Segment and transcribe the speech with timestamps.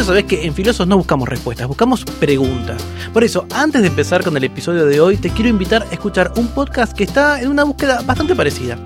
[0.00, 2.82] Ya sabés que en Filosos no buscamos respuestas, buscamos preguntas.
[3.12, 6.32] Por eso, antes de empezar con el episodio de hoy, te quiero invitar a escuchar
[6.36, 8.78] un podcast que está en una búsqueda bastante parecida.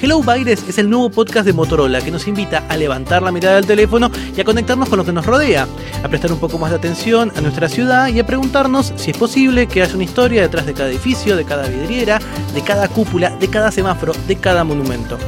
[0.00, 3.56] Hello Baires es el nuevo podcast de Motorola que nos invita a levantar la mirada
[3.56, 5.68] del teléfono y a conectarnos con lo que nos rodea,
[6.02, 9.18] a prestar un poco más de atención a nuestra ciudad y a preguntarnos si es
[9.18, 12.20] posible que haya una historia detrás de cada edificio, de cada vidriera,
[12.54, 15.18] de cada cúpula, de cada semáforo, de cada monumento.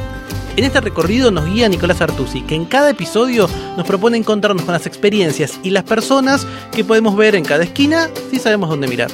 [0.57, 3.47] En este recorrido nos guía Nicolás Artusi, que en cada episodio
[3.77, 8.09] nos propone encontrarnos con las experiencias y las personas que podemos ver en cada esquina
[8.31, 9.11] si sabemos dónde mirar.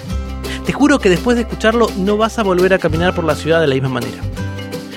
[0.65, 3.59] Te juro que después de escucharlo no vas a volver a caminar por la ciudad
[3.59, 4.23] de la misma manera.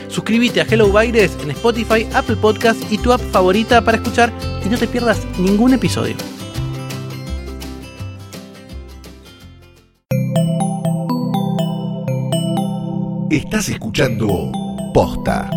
[0.07, 4.33] Suscríbete a Hello Baires en Spotify, Apple Podcast y tu app favorita para escuchar
[4.65, 6.15] y no te pierdas ningún episodio.
[13.31, 14.53] Estás escuchando
[14.95, 15.51] Posta.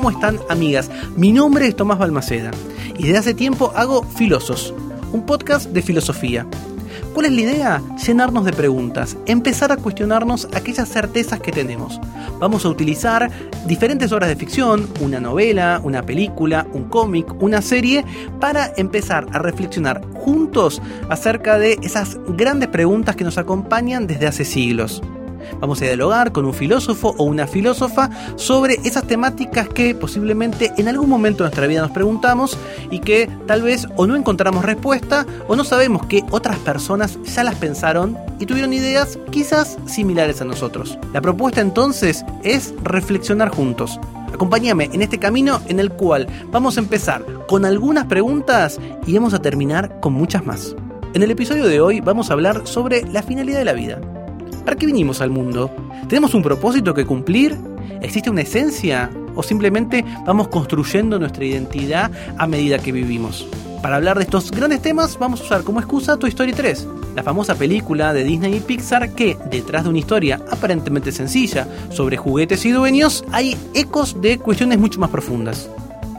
[0.00, 0.90] ¿Cómo están amigas?
[1.14, 2.52] Mi nombre es Tomás Balmaceda
[2.96, 4.72] y desde hace tiempo hago Filosos,
[5.12, 6.46] un podcast de filosofía.
[7.12, 7.82] ¿Cuál es la idea?
[8.06, 12.00] Llenarnos de preguntas, empezar a cuestionarnos aquellas certezas que tenemos.
[12.38, 13.30] Vamos a utilizar
[13.66, 18.02] diferentes obras de ficción, una novela, una película, un cómic, una serie,
[18.40, 24.46] para empezar a reflexionar juntos acerca de esas grandes preguntas que nos acompañan desde hace
[24.46, 25.02] siglos.
[25.58, 30.88] Vamos a dialogar con un filósofo o una filósofa sobre esas temáticas que posiblemente en
[30.88, 32.56] algún momento de nuestra vida nos preguntamos
[32.90, 37.44] y que tal vez o no encontramos respuesta o no sabemos que otras personas ya
[37.44, 40.98] las pensaron y tuvieron ideas quizás similares a nosotros.
[41.12, 43.98] La propuesta entonces es reflexionar juntos.
[44.32, 49.34] Acompáñame en este camino en el cual vamos a empezar con algunas preguntas y vamos
[49.34, 50.74] a terminar con muchas más.
[51.12, 54.00] En el episodio de hoy vamos a hablar sobre la finalidad de la vida.
[54.70, 55.68] ¿Para qué vinimos al mundo?
[56.08, 57.58] ¿Tenemos un propósito que cumplir?
[58.02, 59.10] ¿Existe una esencia?
[59.34, 62.08] ¿O simplemente vamos construyendo nuestra identidad
[62.38, 63.48] a medida que vivimos?
[63.82, 66.86] Para hablar de estos grandes temas vamos a usar como excusa Toy Story 3,
[67.16, 72.16] la famosa película de Disney y Pixar que, detrás de una historia aparentemente sencilla sobre
[72.16, 75.68] juguetes y dueños, hay ecos de cuestiones mucho más profundas.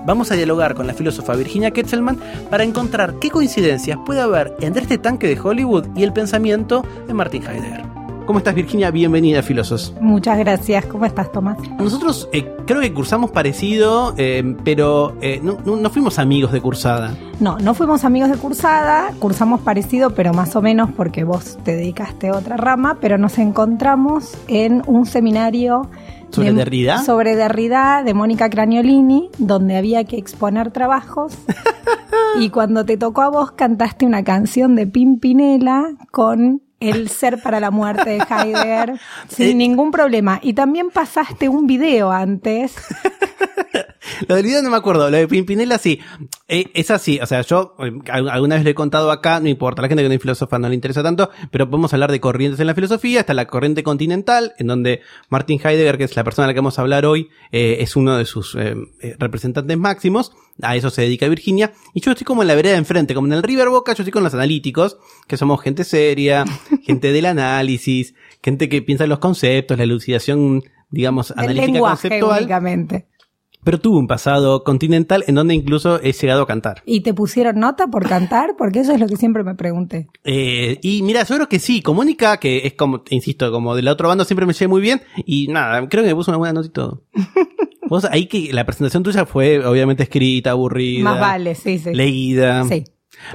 [0.06, 2.20] Vamos a dialogar con la filósofa Virginia Ketzelman
[2.50, 7.14] para encontrar qué coincidencias puede haber entre este tanque de Hollywood y el pensamiento de
[7.14, 8.01] Martin Heidegger.
[8.26, 8.92] ¿Cómo estás Virginia?
[8.92, 9.94] Bienvenida a Filosos.
[10.00, 10.86] Muchas gracias.
[10.86, 11.58] ¿Cómo estás, Tomás?
[11.78, 16.62] Nosotros eh, creo que cursamos parecido, eh, pero eh, no, no- no fuimos amigos de
[16.62, 17.16] cursada.
[17.42, 21.76] No, no fuimos amigos de cursada, cursamos parecido, pero más o menos porque vos te
[21.76, 25.90] dedicaste a otra rama, pero nos encontramos en un seminario
[26.30, 27.00] ¿Sobre Derrida?
[27.04, 31.34] Sobre Derrida de Mónica Craniolini, donde había que exponer trabajos.
[32.40, 37.60] y cuando te tocó a vos cantaste una canción de Pimpinela con el ser para
[37.60, 39.00] la muerte de Heidegger
[39.30, 40.40] sin ningún problema.
[40.42, 42.76] Y también pasaste un video antes
[44.28, 46.00] Lo del video no me acuerdo, lo de Pimpinela sí.
[46.48, 49.48] Eh, es así, o sea, yo eh, al- alguna vez lo he contado acá, no
[49.50, 52.20] importa, la gente que no es filósofa no le interesa tanto, pero podemos hablar de
[52.20, 56.24] corrientes en la filosofía, está la corriente continental, en donde Martin Heidegger, que es la
[56.24, 59.16] persona a la que vamos a hablar hoy, eh, es uno de sus eh, eh,
[59.20, 62.80] representantes máximos, a eso se dedica Virginia, y yo estoy como en la vereda de
[62.80, 64.98] enfrente, como en el River Boca, yo estoy con los analíticos,
[65.28, 66.46] que somos gente seria,
[66.84, 72.40] gente del análisis, gente que piensa en los conceptos, la elucidación, digamos, analítica lenguaje conceptual.
[72.40, 73.08] únicamente.
[73.64, 76.82] Pero tuvo un pasado continental en donde incluso he llegado a cantar.
[76.86, 78.56] ¿Y te pusieron nota por cantar?
[78.58, 80.08] Porque eso es lo que siempre me pregunté.
[80.24, 83.84] Eh, y mira, yo creo que sí, con Mónica, que es como, insisto, como de
[83.84, 85.02] la otra banda siempre me llevé muy bien.
[85.26, 87.04] Y nada, creo que me puso una buena nota y todo.
[87.90, 91.04] Vos ahí que la presentación tuya fue obviamente escrita, aburrida.
[91.04, 91.94] Más vale, sí, sí.
[91.94, 92.64] Leída.
[92.64, 92.86] Sí.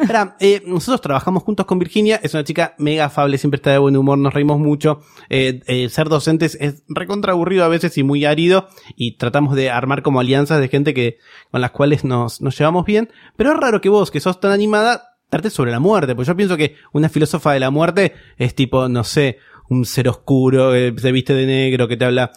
[0.00, 3.78] Espera, eh, nosotros trabajamos juntos con Virginia, es una chica mega afable, siempre está de
[3.78, 5.00] buen humor, nos reímos mucho.
[5.30, 9.70] Eh, eh, ser docentes es recontra aburrido a veces y muy árido, y tratamos de
[9.70, 11.18] armar como alianzas de gente que,
[11.50, 13.10] con las cuales nos, nos llevamos bien.
[13.36, 16.36] Pero es raro que vos, que sos tan animada, trates sobre la muerte, porque yo
[16.36, 19.38] pienso que una filósofa de la muerte es tipo, no sé,
[19.68, 22.32] un ser oscuro, que se viste de negro, que te habla,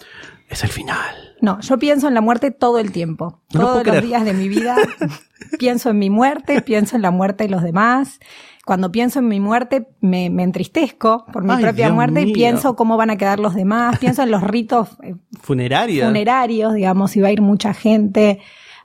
[0.47, 1.35] es el final.
[1.41, 3.41] No, yo pienso en la muerte todo el tiempo.
[3.53, 4.05] No Todos los creer.
[4.05, 4.75] días de mi vida
[5.59, 8.19] pienso en mi muerte, pienso en la muerte de los demás.
[8.65, 12.29] Cuando pienso en mi muerte me, me entristezco por mi Ay, propia Dios muerte mío.
[12.29, 13.97] y pienso cómo van a quedar los demás.
[13.99, 16.05] Pienso en los ritos eh, Funeraria.
[16.05, 18.39] funerarios, digamos, si va a ir mucha gente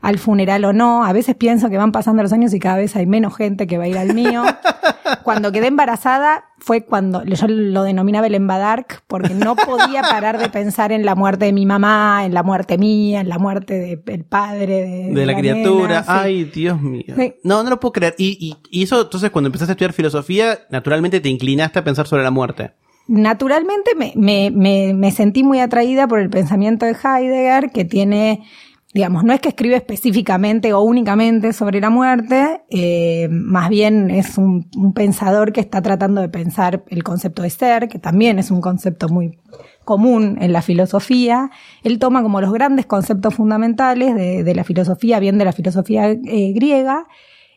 [0.05, 1.03] al funeral o no.
[1.03, 3.79] A veces pienso que van pasando los años y cada vez hay menos gente que
[3.79, 4.43] va a ir al mío.
[5.25, 10.51] cuando quedé embarazada fue cuando yo lo denominaba el embadark porque no podía parar de
[10.51, 14.25] pensar en la muerte de mi mamá, en la muerte mía, en la muerte del
[14.25, 16.05] padre de, la, criatura.
[16.07, 17.15] Ay, Dios mío.
[17.43, 18.15] No, no lo puedo creer.
[18.19, 22.07] Y, y, y eso, entonces, cuando empezaste a estudiar filosofía, naturalmente te inclinaste a pensar
[22.07, 22.73] sobre la muerte
[23.07, 28.47] naturalmente me, me, me, me, sentí muy atraída por el pensamiento de Heidegger, que tiene
[28.95, 34.39] digamos, no es que escribe específicamente o únicamente sobre la muerte, eh, más bien es
[34.39, 38.61] un, pensador que está tratando de pensar el concepto de ser, que también es un
[38.61, 39.41] concepto muy
[39.85, 41.51] común en la filosofía.
[41.83, 46.53] Él toma como los grandes conceptos fundamentales de, la filosofía, bien de la filosofía eh,
[46.55, 47.09] griega,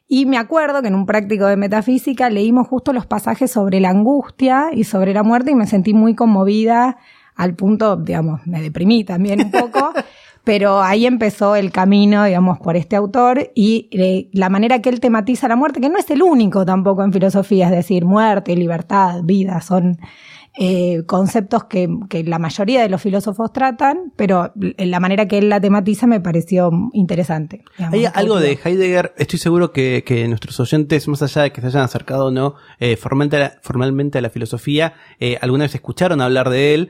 [0.07, 3.89] y me acuerdo que en un práctico de metafísica leímos justo los pasajes sobre la
[3.89, 6.97] angustia y sobre la muerte y me sentí muy conmovida
[7.35, 9.93] al punto, digamos, me deprimí también un poco.
[10.47, 15.01] pero ahí empezó el camino, digamos, por este autor y eh, la manera que él
[15.01, 19.23] tematiza la muerte, que no es el único tampoco en filosofía, es decir, muerte, libertad,
[19.25, 19.97] vida, son
[20.59, 25.49] eh, conceptos que, que, la mayoría de los filósofos tratan, pero la manera que él
[25.49, 27.63] la tematiza me pareció interesante.
[27.77, 31.67] Hay algo de Heidegger, estoy seguro que, que, nuestros oyentes, más allá de que se
[31.67, 35.75] hayan acercado o no eh, formalmente, a la, formalmente a la filosofía, eh, alguna vez
[35.75, 36.89] escucharon hablar de él.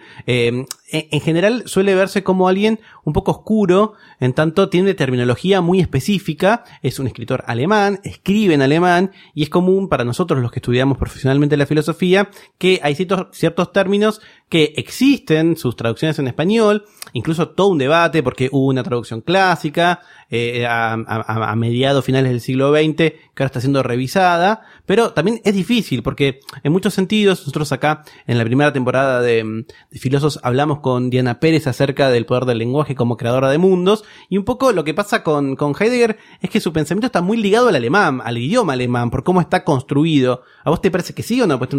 [0.89, 6.63] En general suele verse como alguien un poco oscuro, en tanto tiene terminología muy específica,
[6.81, 10.97] es un escritor alemán, escribe en alemán, y es común para nosotros los que estudiamos
[10.97, 17.49] profesionalmente la filosofía, que hay ciertos, ciertos términos que existen, sus traducciones en español, incluso
[17.49, 19.99] todo un debate porque hubo una traducción clásica
[20.29, 25.11] eh, a, a, a, mediados finales del siglo XX que ahora está siendo revisada, pero
[25.11, 29.99] también es difícil porque en muchos sentidos nosotros acá en la primera temporada de, de
[29.99, 34.37] Filósofos hablamos con Diana Pérez acerca del poder del lenguaje como creadora de mundos y
[34.37, 37.67] un poco lo que pasa con, con Heidegger es que su pensamiento está muy ligado
[37.67, 40.43] al alemán, al idioma alemán, por cómo está construido.
[40.63, 41.57] ¿A vos te parece que sí o no?
[41.57, 41.73] Pues,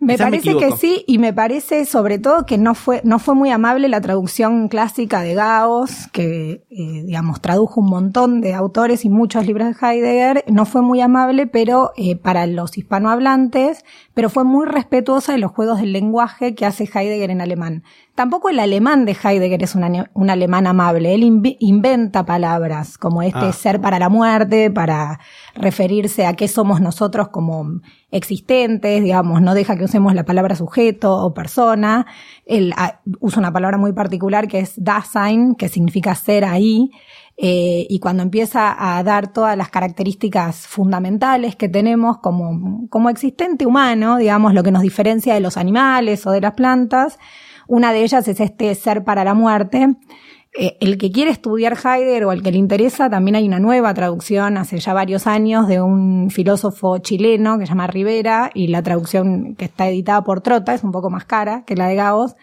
[0.00, 3.50] me parece que sí y me parece sobre todo que no fue, no fue muy
[3.50, 9.10] amable la traducción clásica de Gauss, que eh, digamos tradujo un montón de autores y
[9.10, 13.84] muchos libros de Heidegger, no fue muy amable, pero eh, para los hispanohablantes,
[14.14, 17.82] pero fue muy respetuosa de los juegos del lenguaje que hace Heidegger en alemán.
[18.14, 21.14] Tampoco el alemán de Heidegger es un, un alemán amable.
[21.14, 21.22] Él
[21.60, 23.52] inventa palabras como este ah.
[23.52, 25.18] ser para la muerte, para
[25.54, 27.80] referirse a qué somos nosotros como
[28.10, 32.04] existentes, digamos, no deja que usemos la palabra sujeto o persona.
[32.44, 36.90] Él ah, usa una palabra muy particular que es Dasein, que significa ser ahí.
[37.38, 43.64] Eh, y cuando empieza a dar todas las características fundamentales que tenemos como, como existente
[43.64, 47.18] humano, digamos, lo que nos diferencia de los animales o de las plantas,
[47.72, 49.96] una de ellas es este ser para la muerte.
[50.52, 53.94] Eh, el que quiere estudiar Heidegger o el que le interesa, también hay una nueva
[53.94, 58.82] traducción hace ya varios años de un filósofo chileno que se llama Rivera y la
[58.82, 62.36] traducción que está editada por Trota es un poco más cara que la de Gauss,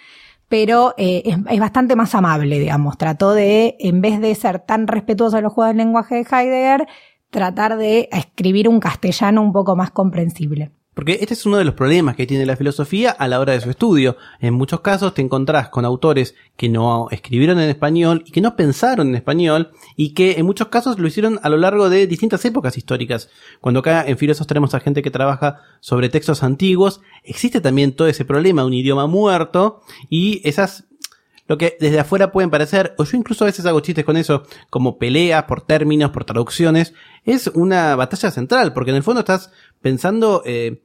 [0.48, 2.98] pero eh, es, es, bastante más amable, digamos.
[2.98, 6.88] Trató de, en vez de ser tan respetuoso de los juegos del lenguaje de Heidegger,
[7.30, 10.72] tratar de escribir un castellano un poco más comprensible.
[11.00, 13.62] Porque este es uno de los problemas que tiene la filosofía a la hora de
[13.62, 14.18] su estudio.
[14.42, 18.58] En muchos casos te encontrás con autores que no escribieron en español y que no
[18.58, 22.44] pensaron en español y que en muchos casos lo hicieron a lo largo de distintas
[22.44, 23.30] épocas históricas.
[23.62, 28.10] Cuando acá en Filosofos tenemos a gente que trabaja sobre textos antiguos, existe también todo
[28.10, 30.90] ese problema, un idioma muerto y esas
[31.50, 34.44] lo que desde afuera pueden parecer, o yo incluso a veces hago chistes con eso,
[34.70, 36.94] como peleas por términos, por traducciones,
[37.26, 40.84] es una batalla central, porque en el fondo estás pensando eh,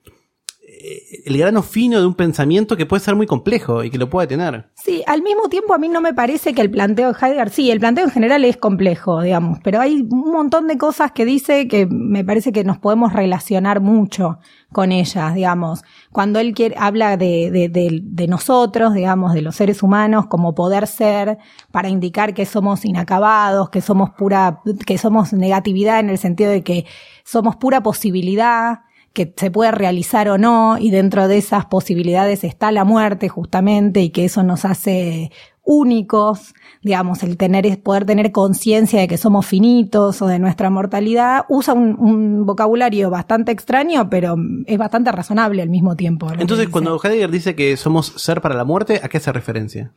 [0.66, 4.10] eh, el grano fino de un pensamiento que puede ser muy complejo y que lo
[4.10, 4.70] puede tener.
[4.74, 7.70] Sí, al mismo tiempo a mí no me parece que el planteo de Heidegger, sí,
[7.70, 11.68] el planteo en general es complejo, digamos, pero hay un montón de cosas que dice
[11.68, 14.38] que me parece que nos podemos relacionar mucho
[14.72, 15.84] con ellas, digamos.
[16.12, 20.54] Cuando él quiere, habla de, de, de, de nosotros, digamos, de los seres humanos como
[20.54, 21.38] poder ser,
[21.70, 26.62] para indicar que somos inacabados, que somos pura, que somos negatividad en el sentido de
[26.62, 26.84] que
[27.24, 28.80] somos pura posibilidad,
[29.14, 34.00] que se puede realizar o no, y dentro de esas posibilidades está la muerte justamente,
[34.02, 35.30] y que eso nos hace
[35.62, 36.52] únicos,
[36.82, 41.74] digamos, el tener, poder tener conciencia de que somos finitos o de nuestra mortalidad, usa
[41.74, 44.34] un, vocabulario bastante extraño, pero
[44.66, 46.28] es bastante razonable al mismo tiempo.
[46.36, 49.92] Entonces, cuando Heidegger dice que somos ser para la muerte, ¿a qué hace referencia?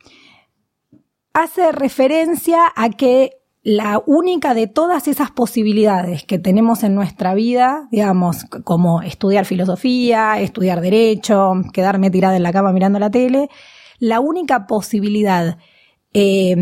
[1.34, 7.88] Hace referencia a que la única de todas esas posibilidades que tenemos en nuestra vida,
[7.90, 13.48] digamos, como estudiar filosofía, estudiar derecho, quedarme tirada en la cama mirando la tele,
[13.98, 15.58] la única posibilidad
[16.14, 16.56] eh,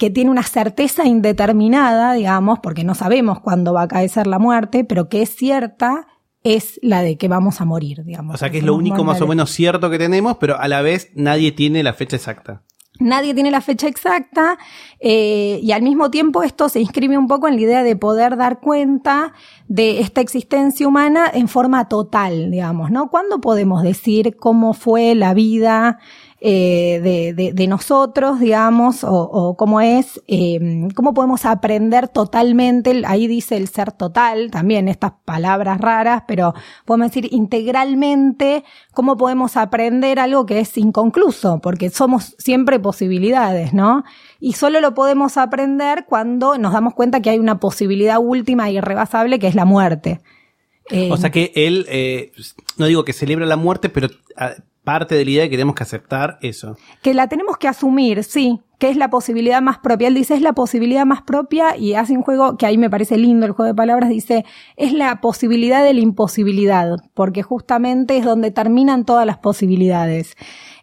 [0.00, 4.82] que tiene una certeza indeterminada, digamos, porque no sabemos cuándo va a caer la muerte,
[4.84, 6.06] pero que es cierta,
[6.42, 8.36] es la de que vamos a morir, digamos.
[8.36, 10.80] O sea que es lo único más o menos cierto que tenemos, pero a la
[10.80, 12.62] vez nadie tiene la fecha exacta.
[13.00, 14.58] Nadie tiene la fecha exacta
[15.00, 18.36] eh, y al mismo tiempo esto se inscribe un poco en la idea de poder
[18.36, 19.32] dar cuenta
[19.68, 23.08] de esta existencia humana en forma total, digamos, ¿no?
[23.08, 25.98] ¿Cuándo podemos decir cómo fue la vida
[26.42, 33.02] eh, de, de, de, nosotros, digamos, o, o cómo es, eh, cómo podemos aprender totalmente,
[33.04, 36.54] ahí dice el ser total, también estas palabras raras, pero
[36.86, 44.02] podemos decir integralmente, cómo podemos aprender algo que es inconcluso, porque somos siempre posibilidades, ¿no?
[44.40, 48.72] Y solo lo podemos aprender cuando nos damos cuenta que hay una posibilidad última e
[48.72, 50.22] irrebasable que es la muerte.
[51.10, 52.32] o sea que él, eh,
[52.78, 55.82] no digo que celebra la muerte, pero ah, parte de la idea que tenemos que
[55.82, 56.76] aceptar eso.
[57.02, 60.08] Que la tenemos que asumir, sí, que es la posibilidad más propia.
[60.08, 63.18] Él dice, es la posibilidad más propia y hace un juego que ahí me parece
[63.18, 64.44] lindo, el juego de palabras, dice,
[64.76, 70.34] es la posibilidad de la imposibilidad, porque justamente es donde terminan todas las posibilidades.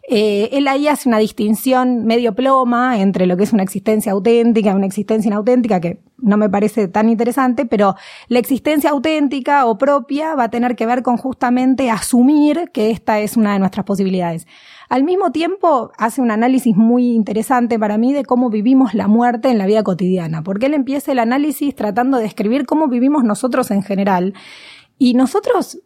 [0.08, 4.74] Eh, él ahí hace una distinción medio ploma entre lo que es una existencia auténtica
[4.74, 7.94] una existencia inauténtica, que no me parece tan interesante, pero
[8.28, 13.20] la existencia auténtica o propia va a tener que ver con justamente asumir que esta
[13.20, 14.46] es una de nuestras posibilidades.
[14.88, 19.48] Al mismo tiempo, hace un análisis muy interesante para mí de cómo vivimos la muerte
[19.48, 23.70] en la vida cotidiana, porque él empieza el análisis tratando de describir cómo vivimos nosotros
[23.70, 24.34] en general.
[24.98, 25.78] Y nosotros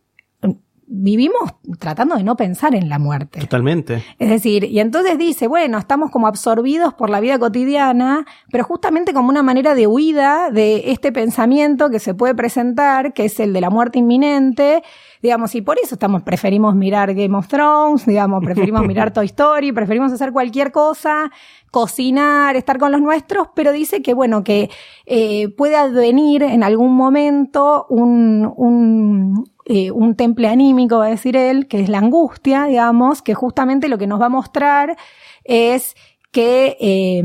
[0.94, 3.40] vivimos tratando de no pensar en la muerte.
[3.40, 4.04] Totalmente.
[4.18, 9.14] Es decir, y entonces dice, bueno, estamos como absorbidos por la vida cotidiana, pero justamente
[9.14, 13.54] como una manera de huida de este pensamiento que se puede presentar, que es el
[13.54, 14.82] de la muerte inminente,
[15.22, 19.72] digamos, y por eso estamos, preferimos mirar Game of Thrones, digamos, preferimos mirar Toy Story,
[19.72, 21.30] preferimos hacer cualquier cosa,
[21.70, 24.68] cocinar, estar con los nuestros, pero dice que, bueno, que
[25.06, 31.36] eh, puede advenir en algún momento un, un, eh, un temple anímico, va a decir
[31.36, 34.96] él, que es la angustia, digamos, que justamente lo que nos va a mostrar
[35.44, 35.94] es
[36.32, 37.22] que, eh,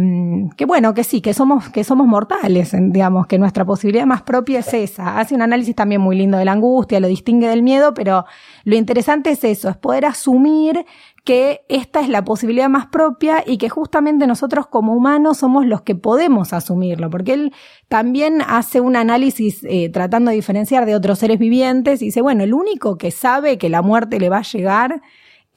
[0.57, 4.59] que bueno, que sí, que somos, que somos mortales, digamos, que nuestra posibilidad más propia
[4.59, 5.17] es esa.
[5.17, 8.25] Hace un análisis también muy lindo de la angustia, lo distingue del miedo, pero
[8.65, 10.85] lo interesante es eso, es poder asumir
[11.23, 15.83] que esta es la posibilidad más propia y que justamente nosotros como humanos somos los
[15.83, 17.53] que podemos asumirlo, porque él
[17.87, 22.43] también hace un análisis eh, tratando de diferenciar de otros seres vivientes y dice, bueno,
[22.43, 25.01] el único que sabe que la muerte le va a llegar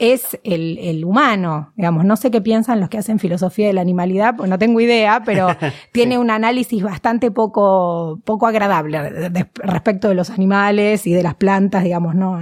[0.01, 3.81] es el, el, humano, digamos, no sé qué piensan los que hacen filosofía de la
[3.81, 5.49] animalidad, pues no tengo idea, pero
[5.91, 11.83] tiene un análisis bastante poco, poco agradable respecto de los animales y de las plantas,
[11.83, 12.39] digamos, no,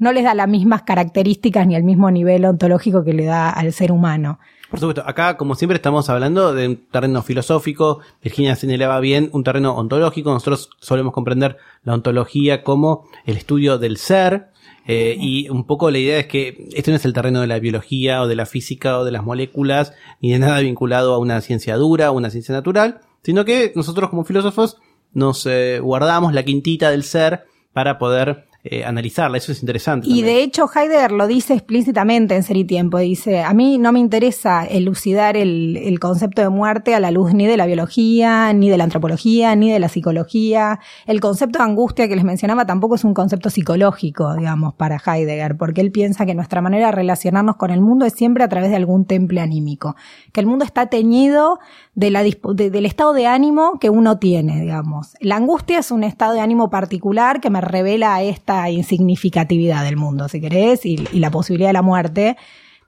[0.00, 3.72] no les da las mismas características ni el mismo nivel ontológico que le da al
[3.72, 4.40] ser humano.
[4.68, 9.44] Por supuesto, acá como siempre estamos hablando de un terreno filosófico, Virginia señalaba bien un
[9.44, 14.48] terreno ontológico, nosotros solemos comprender la ontología como el estudio del ser,
[14.86, 17.58] eh, y un poco la idea es que este no es el terreno de la
[17.58, 21.40] biología o de la física o de las moléculas, ni de nada vinculado a una
[21.40, 24.78] ciencia dura o una ciencia natural, sino que nosotros como filósofos
[25.12, 29.38] nos eh, guardamos la quintita del ser para poder eh, analizarla.
[29.38, 30.08] Eso es interesante.
[30.08, 32.98] Y de hecho Heidegger lo dice explícitamente en Ser y Tiempo.
[32.98, 37.32] Dice, a mí no me interesa elucidar el, el, concepto de muerte a la luz
[37.34, 40.80] ni de la biología, ni de la antropología, ni de la psicología.
[41.06, 45.56] El concepto de angustia que les mencionaba tampoco es un concepto psicológico, digamos, para Heidegger,
[45.56, 48.70] porque él piensa que nuestra manera de relacionarnos con el mundo es siempre a través
[48.70, 49.96] de algún temple anímico.
[50.32, 51.58] Que el mundo está teñido
[51.94, 55.16] de la, de, del estado de ánimo que uno tiene, digamos.
[55.20, 60.28] La angustia es un estado de ánimo particular que me revela esta insignificatividad del mundo,
[60.28, 62.36] si querés, y, la posibilidad de la muerte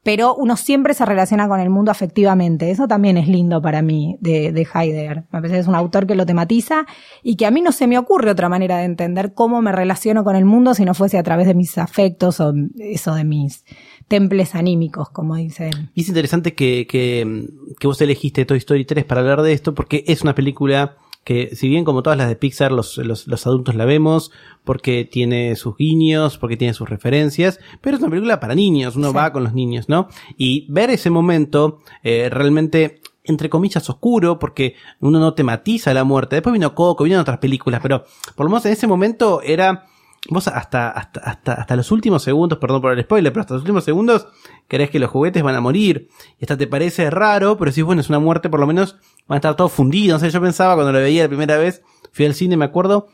[0.04, 2.70] pero uno siempre se relaciona con el mundo afectivamente.
[2.70, 5.24] Eso también es lindo para mí de, de Heidegger.
[5.24, 6.86] Me parece que es un autor que lo tematiza
[7.22, 10.24] y que a mí no se me ocurre otra manera de entender cómo me relaciono
[10.24, 13.66] con el mundo si no fuese a través de mis afectos o eso de mis
[14.06, 15.90] temples anímicos, como dice él.
[15.94, 17.46] Y es interesante que, que,
[17.78, 20.96] que vos elegiste Toy Story 3 para hablar de esto porque es una película
[21.28, 24.32] que si bien como todas las de Pixar los, los, adultos la vemos
[24.68, 29.08] porque tiene sus guiños, porque tiene sus referencias, pero es una película para niños, uno
[29.08, 29.16] sí.
[29.16, 30.08] va con los niños, ¿no?
[30.36, 36.36] Y ver ese momento eh, realmente entre comillas oscuro porque uno no tematiza la muerte.
[36.36, 38.04] Después vino Coco, vino otras películas, pero
[38.36, 39.86] por lo menos en ese momento era
[40.28, 43.62] vos hasta, hasta, hasta, hasta los últimos segundos, perdón por el spoiler, pero hasta los
[43.62, 44.28] últimos segundos
[44.66, 46.10] crees que los juguetes van a morir.
[46.38, 48.96] Y hasta te parece raro, pero si bueno, es una muerte, por lo menos
[49.26, 50.20] van a estar todos fundidos.
[50.20, 51.82] No sé, yo pensaba cuando lo veía la primera vez,
[52.12, 53.08] fui al cine, me acuerdo,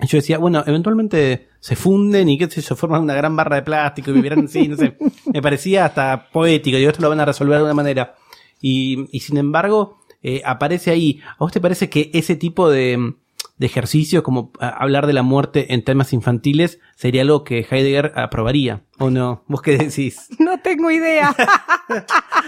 [0.00, 3.62] yo decía, bueno, eventualmente se funden y qué sé yo, forman una gran barra de
[3.62, 4.96] plástico y vivirán así, no sé.
[5.32, 8.16] Me parecía hasta poético, y esto lo van a resolver de alguna manera.
[8.60, 11.20] Y, y sin embargo, eh, aparece ahí.
[11.32, 13.14] ¿A vos te parece que ese tipo de,
[13.58, 18.82] de ejercicio, como hablar de la muerte en temas infantiles, sería algo que Heidegger aprobaría?
[18.98, 19.44] ¿O no?
[19.46, 20.28] ¿Vos qué decís?
[20.38, 21.34] No tengo idea.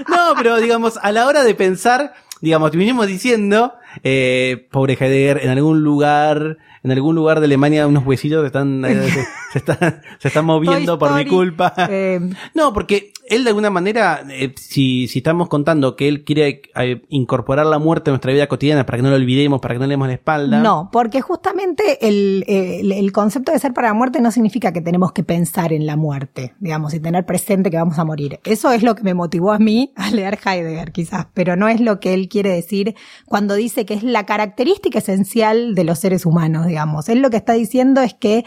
[0.08, 5.40] No, pero digamos, a la hora de pensar, digamos, te vinimos diciendo, eh, pobre Heidegger,
[5.44, 9.58] en algún lugar, en algún lugar de Alemania unos huesitos se están, eh, se, se
[9.58, 11.72] están, se están moviendo por mi culpa.
[11.90, 12.20] Eh,
[12.54, 14.24] No, porque él de alguna manera,
[14.54, 16.62] si, si estamos contando que él quiere
[17.08, 19.86] incorporar la muerte a nuestra vida cotidiana para que no lo olvidemos, para que no
[19.86, 20.60] le demos la espalda.
[20.62, 24.80] No, porque justamente el, el- el concepto de ser para la muerte no significa que
[24.80, 28.38] tenemos que pensar en la muerte, digamos, y tener presente que vamos a morir.
[28.44, 31.80] Eso es lo que me motivó a mí a leer Heidegger, quizás, pero no es
[31.80, 36.26] lo que él quiere decir cuando dice que es la característica esencial de los seres
[36.26, 37.08] humanos, digamos.
[37.08, 38.44] Él lo que está diciendo es que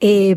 [0.00, 0.34] eh,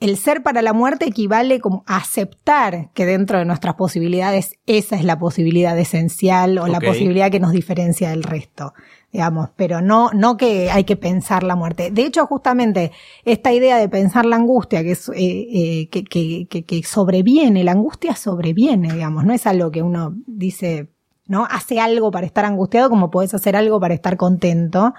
[0.00, 4.96] el ser para la muerte equivale como a aceptar que dentro de nuestras posibilidades esa
[4.96, 8.72] es la posibilidad esencial o la posibilidad que nos diferencia del resto,
[9.12, 11.90] digamos, pero no, no que hay que pensar la muerte.
[11.90, 12.92] De hecho, justamente
[13.26, 18.16] esta idea de pensar la angustia, que, es, eh, eh, que, que sobreviene, la angustia
[18.16, 20.88] sobreviene, digamos, no es algo que uno dice,
[21.30, 21.46] ¿no?
[21.48, 24.94] Hace algo para estar angustiado como podés hacer algo para estar contento.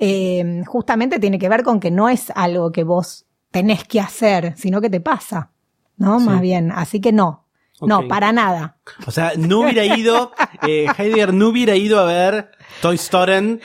[0.00, 4.54] Eh, justamente tiene que ver con que no es algo que vos tenés que hacer,
[4.56, 5.50] sino que te pasa,
[5.98, 6.18] ¿no?
[6.18, 6.26] Sí.
[6.26, 7.44] Más bien, así que no.
[7.80, 8.76] No, para nada.
[9.06, 10.32] O sea, no hubiera ido,
[10.66, 13.60] eh, Heidegger no hubiera ido a ver Toy Story,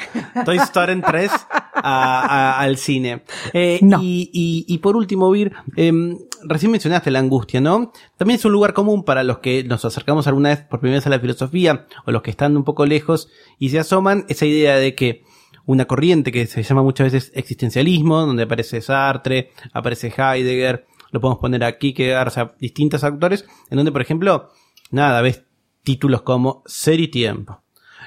[0.45, 3.23] Toy Story 3 a- a- al cine.
[3.53, 3.99] Eh, No.
[4.01, 7.93] y, y, y por último, Vir, em, recién mencionaste la angustia, ¿no?
[8.17, 11.07] También es un lugar común para los que nos acercamos alguna vez por primera vez
[11.07, 14.75] a la filosofía o los que están un poco lejos y se asoman esa idea
[14.75, 15.23] de que
[15.65, 21.39] una corriente que se llama muchas veces existencialismo, donde aparece Sartre, aparece Heidegger, lo podemos
[21.39, 24.49] poner aquí, que o sea, distintos autores, en donde, por ejemplo,
[24.91, 25.43] nada, ves
[25.83, 27.61] títulos como Ser y Tiempo,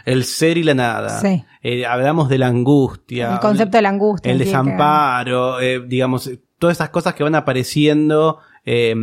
[0.04, 1.44] El Ser y la Nada, Sí.
[1.62, 4.32] eh, hablamos de la angustia, El concepto de la angustia.
[4.32, 8.38] el desamparo, eh, digamos, eh, todas esas cosas que van apareciendo.
[8.64, 8.94] eh,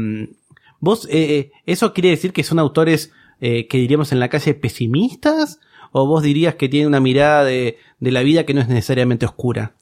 [0.80, 5.60] ¿Vos, eh, eh, eso quiere decir que son autores que diríamos en la calle pesimistas?
[5.92, 9.26] ¿O vos dirías que tienen una mirada de, de la vida que no es necesariamente
[9.26, 9.74] oscura?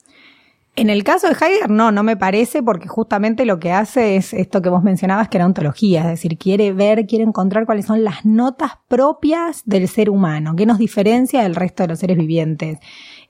[0.79, 4.33] En el caso de Heidegger, no, no me parece, porque justamente lo que hace es
[4.33, 8.05] esto que vos mencionabas, que era ontología, es decir, quiere ver, quiere encontrar cuáles son
[8.05, 12.79] las notas propias del ser humano, qué nos diferencia del resto de los seres vivientes.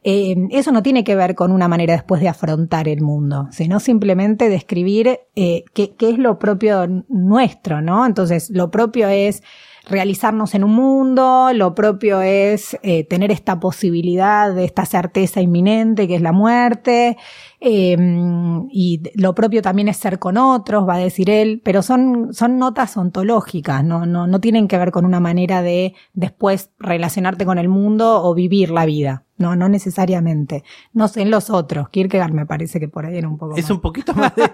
[0.04, 3.80] Eh, eso no tiene que ver con una manera después de afrontar el mundo, sino
[3.80, 8.06] simplemente describir eh, qué, es lo propio nuestro, ¿no?
[8.06, 9.44] Entonces, lo propio es
[9.90, 16.08] realizarnos en un mundo, lo propio es eh, tener esta posibilidad de esta certeza inminente
[16.08, 17.18] que es la muerte,
[17.60, 17.98] eh,
[18.72, 22.58] y lo propio también es ser con otros, va a decir él, pero son, son
[22.58, 27.58] notas ontológicas, no, no, no tienen que ver con una manera de después relacionarte con
[27.58, 29.26] el mundo o vivir la vida.
[29.40, 30.64] No, no necesariamente.
[30.94, 31.90] No sé, en los otros.
[31.90, 33.72] Kierkegaard me parece que por ahí era un poco Es más.
[33.72, 34.50] un poquito más de...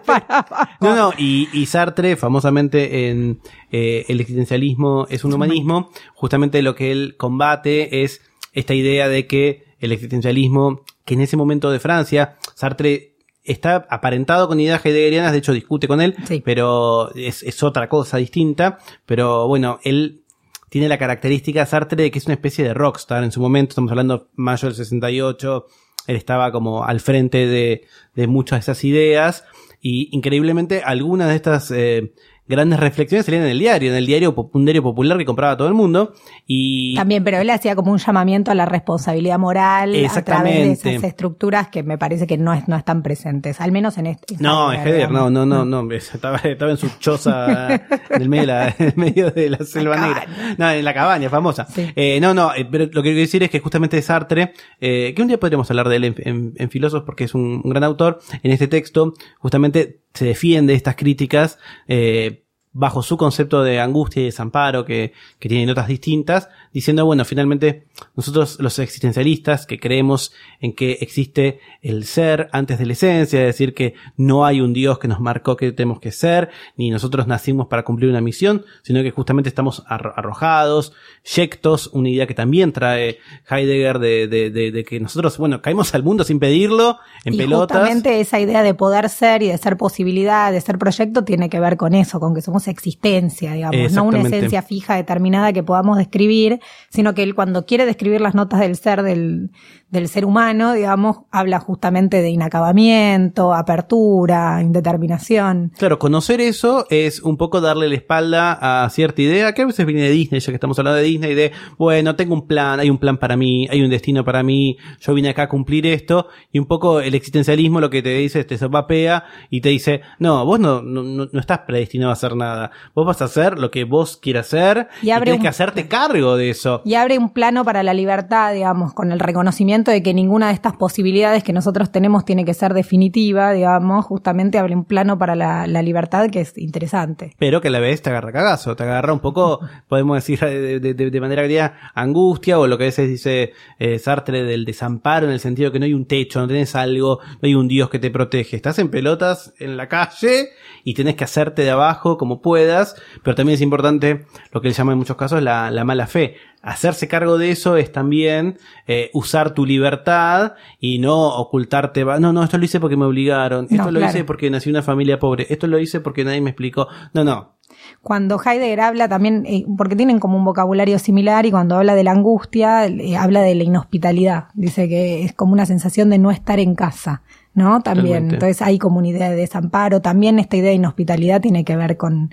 [0.80, 6.76] No, no, y, y Sartre, famosamente en eh, El existencialismo es un humanismo, justamente lo
[6.76, 8.22] que él combate es
[8.54, 14.48] esta idea de que el existencialismo, que en ese momento de Francia, Sartre está aparentado
[14.48, 16.42] con ideas heideggerianas, de hecho discute con él, Sí.
[16.44, 20.22] pero es, es otra cosa distinta, pero bueno, él
[20.70, 23.24] tiene la característica Sartre de que es una especie de rockstar.
[23.24, 25.66] En su momento, estamos hablando mayo del 68,
[26.08, 29.46] él estaba como al frente de, de muchas de esas ideas.
[29.82, 32.14] Y increíblemente algunas de estas eh,
[32.48, 35.68] grandes reflexiones salían en el diario, en el diario, un diario popular que compraba todo
[35.68, 36.14] el mundo
[36.46, 40.94] y También, pero él hacía como un llamamiento a la responsabilidad moral a través de
[40.94, 44.36] esas estructuras que me parece que no, es, no están presentes, al menos en este.
[44.40, 47.74] No, es Heidegger, no, no, no, no, estaba, estaba en su choza
[48.10, 50.26] en el medio de la, en el medio de la selva negra.
[50.58, 51.66] No, en la cabaña famosa.
[51.66, 51.92] Sí.
[51.96, 55.22] Eh, no, no, eh, pero lo que quiero decir es que justamente Sartre, eh, que
[55.22, 57.84] un día podríamos hablar de él en, en, en Filósofos porque es un, un gran
[57.84, 62.35] autor, en este texto justamente se defiende estas críticas, eh,
[62.76, 67.86] bajo su concepto de angustia y desamparo, que, que tiene notas distintas, diciendo, bueno, finalmente
[68.16, 73.48] nosotros los existencialistas que creemos en que existe el ser antes de la esencia, es
[73.48, 77.28] decir, que no hay un Dios que nos marcó que tenemos que ser, ni nosotros
[77.28, 82.34] nacimos para cumplir una misión, sino que justamente estamos arro- arrojados, yectos, una idea que
[82.34, 86.98] también trae Heidegger de, de, de, de que nosotros, bueno, caemos al mundo sin pedirlo,
[87.24, 87.78] en y pelotas.
[87.78, 91.60] justamente esa idea de poder ser y de ser posibilidad, de ser proyecto, tiene que
[91.60, 95.98] ver con eso, con que somos existencia, digamos, no una esencia fija determinada que podamos
[95.98, 99.52] describir, sino que él cuando quiere quiere describir las notas del ser del,
[99.90, 105.72] del ser humano, digamos, habla justamente de inacabamiento, apertura, indeterminación.
[105.78, 109.86] Claro, conocer eso es un poco darle la espalda a cierta idea que a veces
[109.86, 112.90] viene de Disney, ya que estamos hablando de Disney, de, bueno, tengo un plan, hay
[112.90, 116.28] un plan para mí, hay un destino para mí, yo vine acá a cumplir esto,
[116.52, 120.02] y un poco el existencialismo lo que te dice es te sopapea y te dice,
[120.20, 123.70] no, vos no, no, no estás predestinado a hacer nada, vos vas a hacer lo
[123.72, 126.82] que vos quieras hacer y, y tienes que hacerte cargo de eso.
[126.84, 130.54] Y abre un plano para la libertad, digamos, con el reconocimiento de que ninguna de
[130.54, 135.36] estas posibilidades que nosotros tenemos tiene que ser definitiva, digamos, justamente abre un plano para
[135.36, 137.34] la, la libertad que es interesante.
[137.38, 140.80] Pero que a la vez te agarra cagazo, te agarra un poco, podemos decir de,
[140.80, 141.56] de, de manera que
[141.94, 145.80] angustia o lo que a veces dice eh, Sartre del desamparo en el sentido que
[145.80, 148.80] no hay un techo, no tienes algo, no hay un Dios que te protege, estás
[148.80, 150.50] en pelotas en la calle
[150.84, 154.74] y tenés que hacerte de abajo como puedas, pero también es importante lo que él
[154.74, 156.36] llama en muchos casos la, la mala fe
[156.66, 162.06] hacerse cargo de eso es también eh, usar tu libertad y no ocultarte.
[162.06, 163.66] No, no, esto lo hice porque me obligaron.
[163.66, 164.12] Esto No, lo claro.
[164.14, 165.48] hice porque nací en una familia pobre.
[165.50, 166.88] Esto lo hice porque nadie me explicó.
[167.14, 167.56] No, no.
[168.02, 172.04] Cuando Heidegger habla también, eh, porque tienen como un vocabulario similar y cuando habla de
[172.04, 174.46] la angustia, eh, habla de la inhospitalidad.
[174.54, 177.24] Dice que es como una sensación de no estar en casa,
[177.54, 177.82] ¿no?
[177.82, 178.06] También.
[178.06, 178.36] Totalmente.
[178.36, 180.02] Entonces hay como una idea de desamparo.
[180.02, 182.30] También esta idea de inhospitalidad tiene que ver con,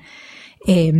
[0.66, 0.92] eh,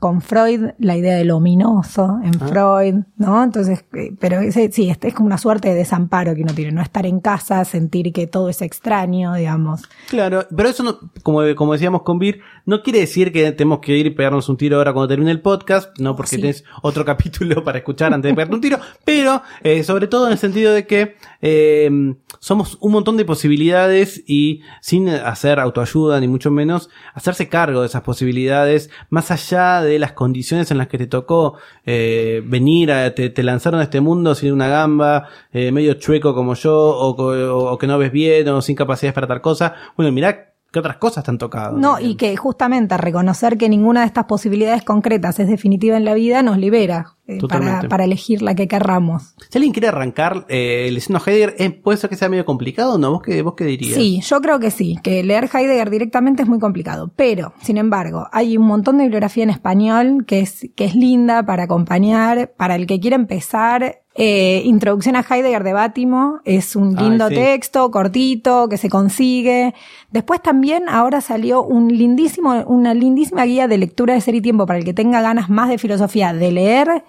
[0.00, 2.48] con Freud, la idea de lo ominoso en Ah.
[2.48, 3.42] Freud, ¿no?
[3.42, 6.72] Entonces, eh, pero ese, sí, este es como una suerte de desamparo que uno tiene,
[6.72, 9.82] no estar en casa, sentir que todo es extraño, digamos.
[10.08, 13.96] Claro, pero eso no, como, como decíamos con Vir, no quiere decir que tenemos que
[13.96, 16.36] ir y pegarnos un tiro ahora cuando termine el podcast, no porque Sí.
[16.36, 20.32] tienes otro capítulo para escuchar antes de pegarte un tiro, pero eh, sobre todo en
[20.32, 21.90] el sentido de que eh,
[22.38, 27.86] somos un montón de posibilidades y sin hacer autoayuda ni mucho menos, hacerse cargo de
[27.86, 33.14] esas posibilidades más allá de las condiciones en las que te tocó eh, venir, a,
[33.14, 37.16] te, te lanzaron a este mundo sin una gamba, eh, medio chueco como yo, o,
[37.16, 39.74] co- o que no ves bien, o sin capacidades para tal cosa.
[39.96, 41.78] Bueno, mirá qué otras cosas te han tocado.
[41.78, 46.14] No, y que justamente reconocer que ninguna de estas posibilidades concretas es definitiva en la
[46.14, 49.34] vida nos libera eh, para, para elegir la que querramos.
[49.48, 52.94] Si alguien quiere arrancar eh, leyendo a Heidegger, eh, ¿puede ser que sea medio complicado
[52.94, 53.12] o no?
[53.12, 53.94] ¿Vos qué, vos qué dirías?
[53.94, 58.26] Sí, yo creo que sí, que leer Heidegger directamente es muy complicado, pero, sin embargo,
[58.32, 62.76] hay un montón de bibliografía en español que es, que es linda para acompañar, para
[62.76, 64.02] el que quiera empezar.
[64.18, 67.34] Eh, Introducción a Heidegger de Bátimo es un Ay, lindo sí.
[67.34, 69.74] texto, cortito, que se consigue.
[70.10, 74.64] Después también ahora salió un lindísimo, una lindísima guía de lectura de Ser y Tiempo
[74.64, 77.04] para el que tenga ganas más de filosofía de leer.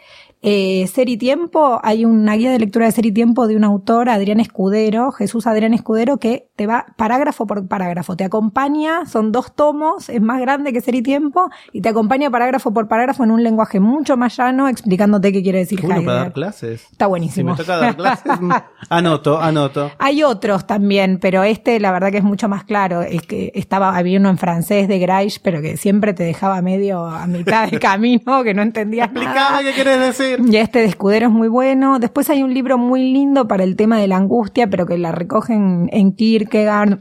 [0.49, 3.65] Eh, Ser y Tiempo, hay una guía de lectura de Ser y Tiempo de un
[3.65, 9.31] autor, Adrián Escudero, Jesús Adrián Escudero, que te va parágrafo por parágrafo, te acompaña, son
[9.31, 13.23] dos tomos, es más grande que Ser y Tiempo, y te acompaña parágrafo por parágrafo
[13.23, 16.81] en un lenguaje mucho más llano, explicándote qué quiere decir bueno para dar clases.
[16.91, 17.51] Está Si buenísimo.
[17.51, 18.31] me toca dar clases,
[18.89, 19.91] anoto, anoto.
[19.99, 23.01] Hay otros también, pero este la verdad que es mucho más claro.
[23.01, 27.05] Es que estaba, había uno en francés de Greisch, pero que siempre te dejaba medio
[27.05, 29.61] a mitad de camino, que no entendías Explicame nada.
[29.61, 30.39] qué querés decir.
[30.49, 31.99] Y este de Escudero es muy bueno.
[31.99, 35.11] Después hay un libro muy lindo para el tema de la angustia, pero que la
[35.11, 36.13] recogen en
[36.49, 36.99] Kierkegaard,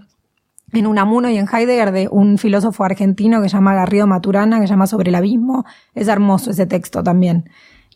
[0.72, 4.66] en Unamuno y en Heidegger de un filósofo argentino que se llama Garrido Maturana, que
[4.66, 5.64] se llama Sobre el Abismo.
[5.94, 7.48] Es hermoso ese texto también,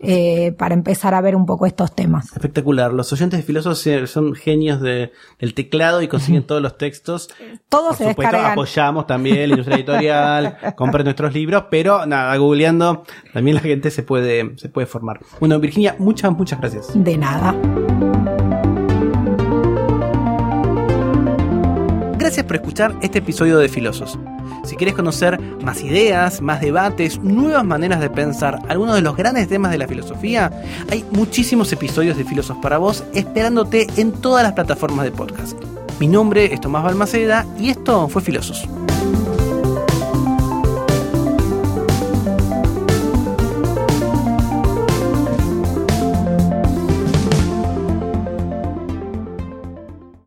[0.03, 2.33] eh, para empezar a ver un poco estos temas.
[2.33, 2.93] Espectacular.
[2.93, 7.29] Los oyentes de filósofos son genios de, del teclado y consiguen todos los textos.
[7.69, 8.53] Todos Por se supuesto, descargan.
[8.53, 13.03] apoyamos también la industria editorial, compren nuestros libros, pero nada, googleando
[13.35, 15.21] también la gente se puede, se puede formar.
[15.39, 16.91] Bueno, Virginia, muchas, muchas gracias.
[16.95, 17.55] De nada.
[22.51, 24.19] Por escuchar este episodio de Filosos.
[24.65, 29.47] Si quieres conocer más ideas, más debates, nuevas maneras de pensar algunos de los grandes
[29.47, 30.51] temas de la filosofía,
[30.91, 35.57] hay muchísimos episodios de Filosos para vos esperándote en todas las plataformas de podcast.
[36.01, 38.69] Mi nombre es Tomás Balmaceda y esto fue Filosos.